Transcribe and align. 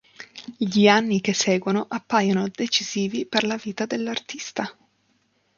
Gli 0.57 0.87
anni 0.87 1.21
che 1.21 1.31
seguono 1.31 1.85
appaiono 1.87 2.47
decisivi 2.51 3.27
per 3.27 3.43
la 3.43 3.55
vita 3.57 3.85
dell'artista. 3.85 4.75